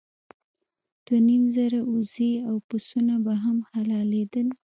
[1.05, 4.47] دوه نیم زره اوزې او پسونه به هم حلالېدل.